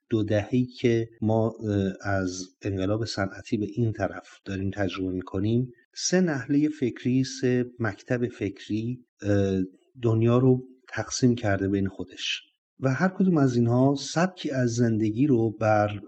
دو 0.09 0.23
دههی 0.23 0.65
که 0.65 1.09
ما 1.21 1.53
از 2.01 2.47
انقلاب 2.61 3.05
صنعتی 3.05 3.57
به 3.57 3.67
این 3.73 3.93
طرف 3.93 4.27
داریم 4.45 4.71
تجربه 4.71 5.11
می‌کنیم 5.11 5.71
سه 5.95 6.21
نحله 6.21 6.69
فکری 6.69 7.23
سه 7.23 7.65
مکتب 7.79 8.27
فکری 8.27 9.05
دنیا 10.01 10.37
رو 10.37 10.67
تقسیم 10.89 11.35
کرده 11.35 11.67
بین 11.67 11.87
خودش. 11.87 12.41
و 12.79 12.93
هر 12.93 13.07
کدوم 13.07 13.37
از 13.37 13.55
اینها 13.55 13.95
سبکی 13.99 14.51
از 14.51 14.69
زندگی 14.69 15.27
رو 15.27 15.51
بر 15.51 15.99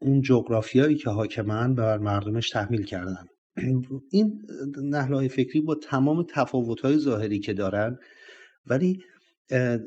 اون 0.00 0.22
جغرافیایی 0.22 0.96
که 0.96 1.10
حاکمن 1.10 1.74
بر 1.74 1.98
مردمش 1.98 2.50
تحمیل 2.50 2.84
کردن. 2.84 3.24
این 4.10 4.42
نحله 4.82 5.28
فکری 5.28 5.60
با 5.60 5.74
تمام 5.74 6.26
تفاوت‌های 6.30 6.98
ظاهری 6.98 7.38
که 7.38 7.52
دارن 7.52 7.98
ولی 8.66 8.98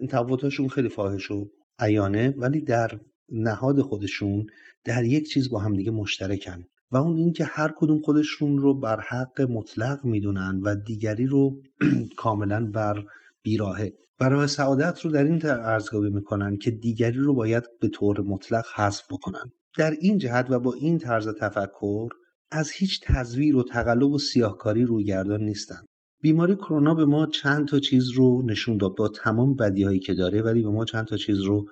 تفاوت‌هاشون 0.09 0.67
خیلی 0.67 0.89
فاحش 0.89 1.31
و 1.31 1.49
عیانه 1.79 2.33
ولی 2.37 2.61
در 2.61 2.99
نهاد 3.29 3.81
خودشون 3.81 4.47
در 4.83 5.03
یک 5.03 5.29
چیز 5.29 5.49
با 5.49 5.59
همدیگه 5.59 5.91
مشترکن. 5.91 6.63
و 6.91 6.97
اون 6.97 7.17
اینکه 7.17 7.45
هر 7.45 7.73
کدوم 7.77 7.99
خودشون 7.99 8.57
رو 8.57 8.79
بر 8.79 8.99
حق 8.99 9.41
مطلق 9.41 10.05
می‌دونن 10.05 10.59
و 10.63 10.75
دیگری 10.75 11.25
رو 11.25 11.61
کاملا 12.17 12.65
بر 12.65 13.03
بیراهه. 13.43 13.93
برای 14.19 14.47
سعادت 14.47 15.01
رو 15.01 15.11
در 15.11 15.23
این 15.23 15.45
ارزیابی 15.45 16.09
می‌کنن 16.09 16.57
که 16.57 16.71
دیگری 16.71 17.17
رو 17.17 17.33
باید 17.33 17.63
به 17.81 17.87
طور 17.87 18.21
مطلق 18.21 18.65
حذف 18.75 19.03
بکنن. 19.11 19.51
در 19.77 19.91
این 19.91 20.17
جهت 20.17 20.45
و 20.49 20.59
با 20.59 20.73
این 20.73 20.97
طرز 20.97 21.27
تفکر 21.39 22.09
از 22.51 22.71
هیچ 22.71 23.01
تزویر 23.03 23.55
و 23.55 23.63
تقلب 23.63 24.11
و 24.11 24.19
سیاهکاری 24.19 24.83
رویگردان 24.83 25.41
نیستن. 25.41 25.81
بیماری 26.27 26.55
کرونا 26.55 26.93
به 26.93 27.05
ما 27.05 27.25
چند 27.25 27.67
تا 27.67 27.79
چیز 27.79 28.09
رو 28.09 28.41
نشون 28.45 28.77
داد 28.77 28.95
با 28.95 29.07
تمام 29.07 29.55
بدیهایی 29.55 29.99
که 29.99 30.13
داره 30.13 30.41
ولی 30.41 30.63
به 30.63 30.69
ما 30.69 30.85
چند 30.85 31.05
تا 31.05 31.17
چیز 31.17 31.41
رو 31.41 31.65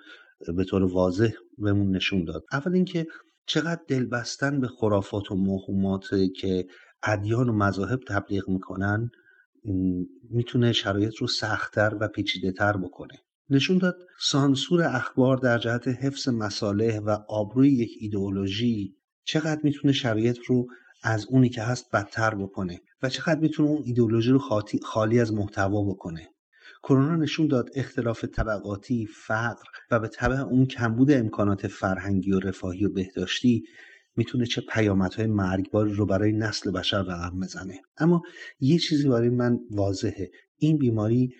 به 0.57 0.63
طور 0.63 0.83
واضح 0.83 1.31
بهمون 1.57 1.95
نشون 1.95 2.25
داد. 2.25 2.43
اول 2.51 2.73
اینکه 2.73 3.07
چقدر 3.47 3.81
دلبستن 3.87 4.59
به 4.59 4.67
خرافات 4.67 5.31
و 5.31 5.35
موهومات 5.35 6.05
که 6.35 6.65
ادیان 7.03 7.49
و 7.49 7.53
مذاهب 7.53 7.99
تبلیغ 8.07 8.49
می‌کنن 8.49 9.09
می‌تونه 10.29 10.71
شرایط 10.71 11.15
رو 11.15 11.27
سختتر 11.27 11.97
و 11.99 12.07
پیچیده 12.07 12.51
تر 12.51 12.77
بکنه. 12.77 13.13
نشون 13.49 13.77
داد 13.77 13.97
سانسور 14.19 14.81
اخبار 14.83 15.37
در 15.37 15.57
جهت 15.57 15.87
حفظ 15.87 16.29
مصالح 16.29 16.99
و 16.99 17.17
آبروی 17.29 17.69
یک 17.69 17.91
ایدئولوژی 17.99 18.95
چقدر 19.25 19.59
می‌تونه 19.63 19.93
شرایط 19.93 20.37
رو 20.47 20.67
از 21.03 21.25
اونی 21.29 21.49
که 21.49 21.61
هست 21.61 21.91
بدتر 21.91 22.35
بکنه 22.35 22.81
و 23.01 23.09
چقدر 23.09 23.39
می‌تونه 23.39 23.69
اون 23.69 23.83
ایدئولوژی 23.85 24.31
رو 24.31 24.39
خالی 24.83 25.19
از 25.19 25.33
محتوا 25.33 25.83
بکنه. 25.83 26.29
کرونا 26.83 27.15
نشون 27.15 27.47
داد 27.47 27.69
اختلاف 27.75 28.25
طبقاتی، 28.25 29.05
فقر 29.05 29.63
و 29.91 29.99
به 29.99 30.07
طبع 30.07 30.39
اون 30.39 30.65
کمبود 30.65 31.11
امکانات 31.11 31.67
فرهنگی 31.67 32.31
و 32.31 32.39
رفاهی 32.39 32.85
و 32.85 32.89
بهداشتی 32.89 33.63
می‌تونه 34.15 34.45
چه 34.45 34.61
پیامدهای 34.61 35.27
مرگباری 35.27 35.93
رو 35.93 36.05
برای 36.05 36.31
نسل 36.31 36.71
بشر 36.71 37.01
رقم 37.01 37.39
بزنه. 37.39 37.81
اما 37.97 38.21
یه 38.59 38.77
چیزی 38.77 39.09
برای 39.09 39.29
من 39.29 39.59
واضحه. 39.71 40.31
این 40.57 40.77
بیماری 40.77 41.33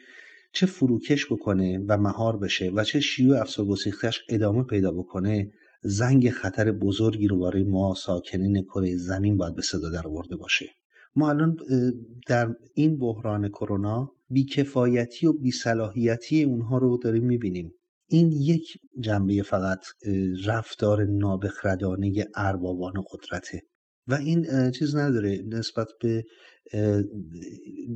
چه 0.53 0.65
فروکش 0.65 1.25
بکنه 1.25 1.85
و 1.87 1.97
مهار 1.97 2.37
بشه 2.37 2.69
و 2.69 2.83
چه 2.83 2.99
شیوع 2.99 3.41
افسار 3.41 3.65
گسیختش 3.65 4.23
ادامه 4.29 4.63
پیدا 4.63 4.91
بکنه 4.91 5.51
زنگ 5.85 6.29
خطر 6.29 6.71
بزرگی 6.71 7.27
رو 7.27 7.39
برای 7.39 7.63
ما 7.63 7.93
ساکنین 7.93 8.63
کره 8.63 8.97
زمین 8.97 9.37
باید 9.37 9.55
به 9.55 9.61
صدا 9.61 9.89
در 9.89 10.07
آورده 10.07 10.35
باشه. 10.35 10.65
ما 11.15 11.29
الان 11.29 11.57
در 12.27 12.55
این 12.73 12.97
بحران 12.97 13.49
کرونا 13.49 14.11
بیکفایتی 14.29 15.27
و 15.27 15.33
بیصلاحیتی 15.33 16.43
اونها 16.43 16.77
رو 16.77 16.97
داریم 16.97 17.23
می‌بینیم. 17.23 17.73
این 18.07 18.31
یک 18.31 18.77
جنبه 18.99 19.43
فقط 19.43 19.85
رفتار 20.45 21.05
نابخردانه 21.05 22.27
اربابان 22.35 22.93
قدرته. 23.11 23.61
و 24.07 24.13
این 24.13 24.71
چیز 24.71 24.95
نداره. 24.95 25.43
نسبت 25.47 25.87
به 26.01 26.23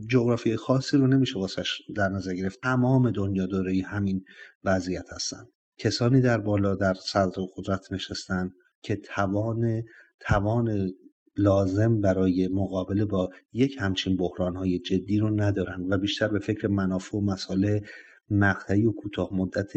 جغرافی 0.10 0.56
خاصی 0.56 0.98
رو 0.98 1.08
نمیشه 1.08 1.40
واسش 1.40 1.82
در 1.96 2.10
نظر 2.10 2.34
گرفت. 2.34 2.60
تمام 2.64 3.12
دنیا 3.12 3.46
داره 3.46 3.82
همین 3.86 4.24
وضعیت 4.64 5.06
هستن. 5.16 5.46
کسانی 5.80 6.22
در 6.22 6.38
بالا 6.38 6.76
در 6.76 6.94
صدر 6.94 7.42
قدرت 7.56 7.92
نشستن 7.92 8.52
که 8.82 8.96
توان 8.96 9.84
توان 10.20 10.92
لازم 11.38 12.02
برای 12.02 12.48
مقابله 12.48 13.06
با 13.06 13.30
یک 13.54 13.78
همچین 13.80 14.18
بحرانهای 14.18 14.80
جدی 14.80 15.18
رو 15.18 15.42
ندارن 15.42 15.86
و 15.90 15.98
بیشتر 15.98 16.28
به 16.28 16.40
فکر 16.40 16.68
منافع 16.68 17.18
و 17.18 17.22
مسائل 17.22 17.80
مقطعی 18.30 18.86
و 18.86 18.92
کوتاه 18.92 19.30
مدت 19.34 19.72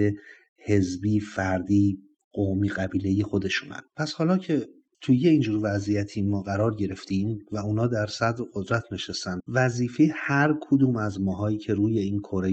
حزبی 0.67 1.21
فردی 1.21 1.99
قومی 2.33 2.69
قبیله 2.69 3.25
خودشونن. 3.25 3.81
پس 3.97 4.12
حالا 4.12 4.38
که 4.38 4.69
توی 5.01 5.17
یه 5.17 5.31
اینجور 5.31 5.61
وضعیتی 5.62 6.23
ما 6.23 6.43
قرار 6.43 6.75
گرفتیم 6.75 7.38
و 7.53 7.59
اونا 7.59 7.87
در 7.87 8.07
صدر 8.07 8.45
قدرت 8.55 8.85
نشستن 8.93 9.41
وظیفه 9.49 10.12
هر 10.15 10.55
کدوم 10.61 10.97
از 10.97 11.21
ماهایی 11.21 11.59
که 11.59 11.75
روی 11.75 11.99
این 11.99 12.19
کره 12.19 12.51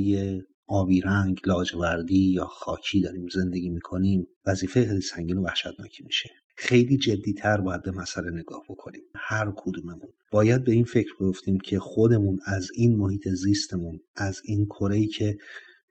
آبی 0.69 1.01
رنگ 1.01 1.39
لاجوردی 1.45 2.31
یا 2.33 2.45
خاکی 2.45 3.01
داریم 3.01 3.27
زندگی 3.27 3.69
می‌کنیم 3.69 4.27
وظیفه 4.45 4.85
خیلی 4.85 5.01
سنگین 5.01 5.37
و 5.37 5.43
وحشتناکی 5.43 6.03
میشه. 6.03 6.29
خیلی 6.57 6.97
جدیتر 6.97 7.61
باید 7.61 7.83
به 7.83 7.91
مسئله 7.91 8.31
نگاه 8.31 8.63
بکنیم. 8.69 9.01
هر 9.15 9.53
کدوممون. 9.55 10.09
باید 10.31 10.63
به 10.63 10.71
این 10.71 10.83
فکر 10.83 11.09
بیفتیم 11.19 11.59
که 11.59 11.79
خودمون 11.79 12.39
از 12.45 12.67
این 12.75 12.95
محیط 12.95 13.27
زیستمون 13.29 13.99
از 14.15 14.41
این 14.45 14.65
کره 14.65 15.07
که 15.07 15.37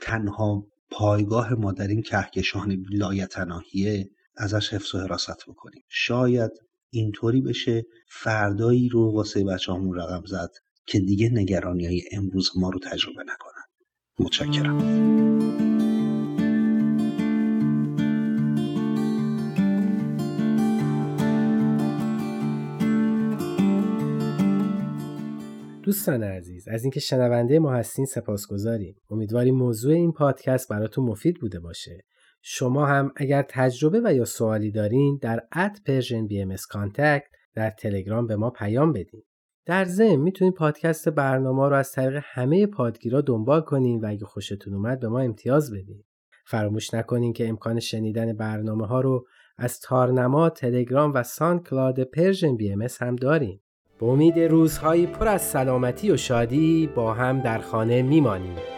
تنها 0.01 0.67
پایگاه 0.91 1.55
ما 1.55 1.73
در 1.73 1.89
این 1.89 2.03
کهکشان 2.03 2.85
لایتناهیه 2.91 4.11
ازش 4.37 4.73
حفظ 4.73 4.95
و 4.95 4.99
حراست 4.99 5.49
بکنیم. 5.49 5.83
شاید 5.89 6.51
اینطوری 6.91 7.41
بشه 7.41 7.85
فردایی 8.11 8.89
رو 8.89 9.13
واسه 9.13 9.45
بچه 9.45 9.73
همون 9.73 9.99
رقم 9.99 10.23
زد 10.27 10.51
که 10.87 11.01
دیگه 11.01 11.29
نگرانی 11.29 11.87
های 11.87 12.03
امروز 12.13 12.51
ما 12.57 12.71
رو 12.71 12.79
تجربه 12.79 13.23
نکنن. 13.23 13.48
متشکرم. 14.21 14.79
دوستان 25.83 26.23
عزیز 26.23 26.69
از 26.69 26.85
اینکه 26.85 27.01
شنونده 27.01 27.59
ما 27.59 27.73
هستین 27.73 28.05
سپاسگزاریم. 28.05 28.97
امیدواریم 29.11 29.55
موضوع 29.55 29.95
این 29.95 30.13
پادکست 30.13 30.69
براتون 30.69 31.05
مفید 31.05 31.41
بوده 31.41 31.61
باشه. 31.61 32.05
شما 32.43 32.87
هم 32.87 33.13
اگر 33.17 33.43
تجربه 33.49 34.01
و 34.05 34.15
یا 34.15 34.25
سوالی 34.25 34.71
دارین 34.71 35.19
در 35.23 35.41
at 35.53 35.77
Persian 35.87 36.27
BM 36.27 36.57
در 37.55 37.71
تلگرام 37.71 38.27
به 38.27 38.37
ما 38.37 38.51
پیام 38.51 38.93
بدین. 38.93 39.23
در 39.69 39.85
ضمن 39.85 40.17
می‌تونید 40.17 40.55
پادکست 40.55 41.09
برنامه 41.09 41.69
رو 41.69 41.77
از 41.77 41.93
طریق 41.93 42.23
همه 42.25 42.67
پادگیرا 42.67 43.21
دنبال 43.21 43.61
کنین 43.61 44.01
و 44.01 44.07
اگه 44.09 44.25
خوشتون 44.25 44.75
اومد 44.75 45.01
به 45.01 45.09
ما 45.09 45.21
امتیاز 45.21 45.73
بدین 45.73 46.05
فراموش 46.47 46.95
نکنین 46.95 47.33
که 47.33 47.49
امکان 47.49 47.81
شنیدن 47.81 48.33
برنامه 48.33 48.87
ها 48.87 49.01
رو 49.01 49.27
از 49.59 49.81
تارنما، 49.81 50.51
تلگرام 50.51 51.13
و 51.15 51.23
SoundCloud 51.23 52.03
Persian 52.03 52.57
BM 52.57 52.87
هم 53.01 53.17
داریم. 53.17 53.63
به 54.01 54.07
امید 54.07 54.39
روزهایی 54.39 55.07
پر 55.07 55.29
از 55.29 55.43
سلامتی 55.43 56.11
و 56.11 56.17
شادی 56.17 56.87
با 56.95 57.15
هم 57.15 57.41
در 57.41 57.59
خانه 57.59 58.03
میمانیم. 58.03 58.78